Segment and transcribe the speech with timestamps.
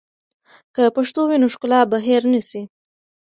[0.75, 2.61] که پښتو وي، نو ښکلا به هېر نه سي.